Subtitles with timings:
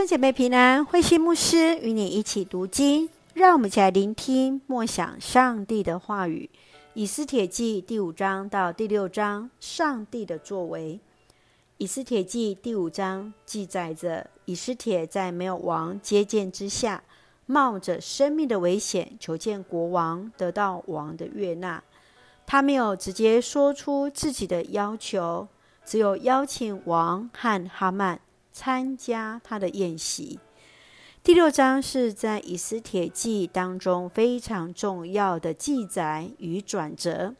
[0.00, 6.48] 兄姐妹平安，慧心牧师与你一起读经，让我们一起来聆听默想上帝的话语。
[6.94, 10.98] 以斯帖记第五章到第六章，上帝的作为。
[11.76, 17.02] 以斯帖记第五章记载着以斯帖在没有王接见之下，
[17.44, 21.84] 冒着生命的危险求见国王，得到王的悦纳。
[22.46, 25.46] 他没有直接说出自己的要求，
[25.84, 28.18] 只有邀请王和哈曼。
[28.52, 30.38] 参加他的宴席。
[31.22, 37.34] 第六章是在以斯帖记当中非常重要的记载与转折。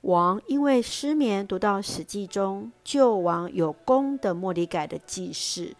[0.00, 5.74] 王因为失眠，读到史记中救王有功的莫里改的记事，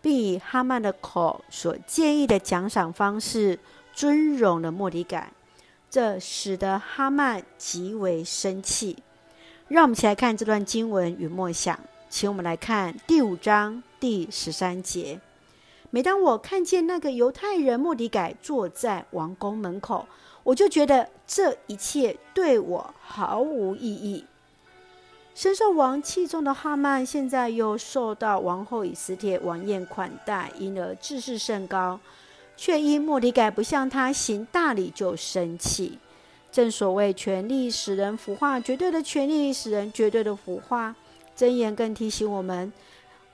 [0.00, 3.58] 并以哈曼的口所建议的奖赏方式
[3.92, 5.32] 尊荣了莫里改，
[5.90, 8.96] 这使得哈曼极为生气。
[9.68, 11.78] 让我们一起来看这段经文与默想。
[12.08, 15.20] 请我们来看第五章第十三节。
[15.90, 20.06] 每当我看见那个犹太人莫底改坐在王宫门口，
[20.42, 24.24] 我就觉得这一切对我毫无意义。
[25.34, 32.00] 深受王器重的哈曼，现在又受到王后以斯帖晚宴款待，因而自视甚高，
[32.56, 35.98] 却因莫底改不向他行大礼就生气。
[36.50, 40.94] 正所谓权力使人腐化，绝对的权力使人绝对的腐化。
[41.36, 42.72] 箴言更提醒我们：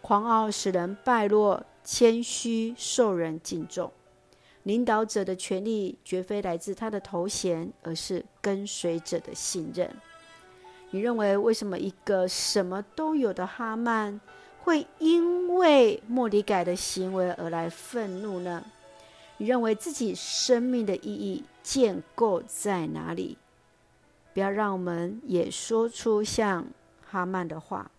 [0.00, 3.92] 狂傲使人败落，谦虚受人敬重。
[4.64, 9.88] 领导者的权力绝非来自他的头衔，而是跟随者的信任。
[10.90, 14.20] 你认为为什么一个什么都有的哈曼
[14.60, 18.64] 会因为莫迪改的行为而来愤怒呢？
[19.38, 23.38] 你认为自己生命的意义建构在哪里？
[24.34, 26.66] 不要让我们也说出像。
[27.12, 27.90] 哈曼的话，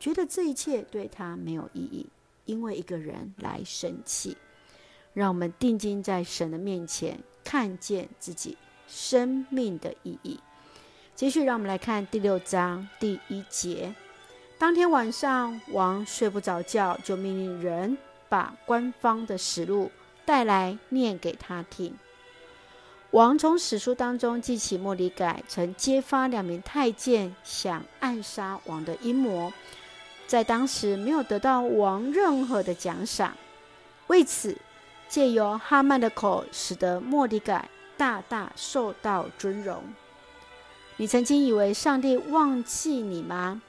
[0.00, 2.06] 觉得这一切对他没有意义，
[2.46, 4.34] 因为一个人来生气。
[5.12, 8.56] 让我们定睛在神的面前，看见自己
[8.88, 10.40] 生命的意义。
[11.14, 13.94] 继续，让我们来看第六章第一节。
[14.58, 17.98] 当天晚上，王睡不着觉，就命令人
[18.30, 19.90] 把官方的实录
[20.24, 21.94] 带来，念给他听。
[23.12, 29.52] 王从史书当中记起莫里改曾揭发两名太监想暗杀王的阴谋，
[30.26, 33.36] 在当时没有得到王任何的奖赏，
[34.06, 34.56] 为此
[35.10, 37.68] 借由哈曼的口，使得莫里改
[37.98, 39.84] 大大受到尊荣。
[40.96, 43.60] 你曾经以为上帝忘记你吗？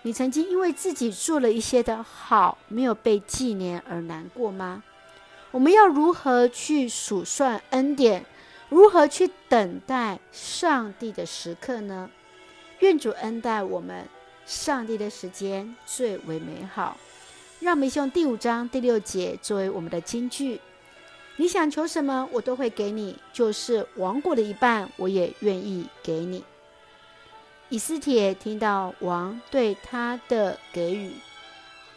[0.00, 4.82] 你曾经因为自己做了一些的好，没有被纪念而难过吗？
[5.50, 8.24] 我们要如何去数算恩典？
[8.68, 12.10] 如何去等待上帝的时刻呢？
[12.80, 14.06] 愿主恩待我们，
[14.44, 16.96] 上帝的时间最为美好。
[17.60, 20.60] 让我们用第五章第六节作为我们的金句：
[21.36, 26.44] 你想求什么，我都会给你；就是王国的一半，我也愿意给你。
[27.70, 31.12] 以斯帖听到王对他的给予，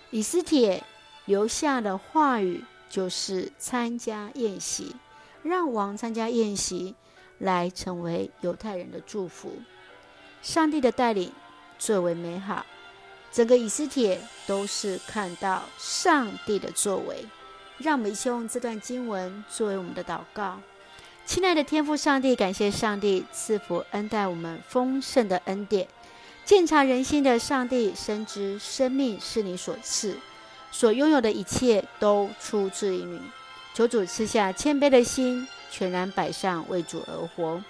[0.10, 0.84] 以斯帖
[1.26, 4.96] 留下的话语就是参加宴席。
[5.44, 6.96] 让王参加宴席，
[7.40, 9.54] 来成为犹太人的祝福。
[10.42, 11.32] 上帝的带领
[11.78, 12.66] 最为美好，
[13.32, 17.26] 整个以斯帖都是看到上帝的作为。
[17.78, 20.60] 让我们一起用这段经文作为我们的祷告。
[21.26, 25.88] 亲爱的天父上帝，感谢上帝赐福恩待我们丰盛的恩典，
[26.46, 30.18] 鉴察人心的上帝深知生命是你所赐，
[30.72, 33.20] 所拥有的一切都出自于你。
[33.74, 37.64] 求主赐下谦卑的心，全然摆上为主而活，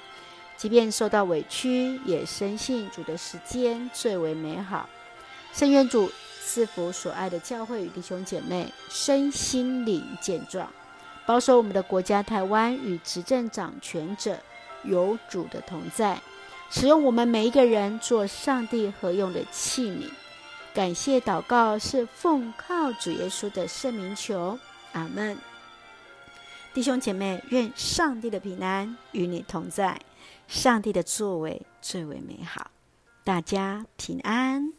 [0.57, 4.89] 即便受到委屈，也深信主的时间最为美好。
[5.53, 6.11] 圣愿主
[6.43, 10.67] 赐福所爱的教会与弟兄姐妹身心灵健壮，
[11.25, 14.37] 保守我们的国家台湾与执政掌权者
[14.83, 16.19] 有主的同在，
[16.71, 20.09] 使用我们每一个人做上帝合用的器皿。
[20.73, 24.57] 感谢祷告是奉靠主耶稣的圣名求，
[24.93, 25.37] 阿门。
[26.73, 29.99] 弟兄姐妹，愿上帝的平安与你同在，
[30.47, 32.71] 上帝的作为最为美好，
[33.25, 34.71] 大家平安。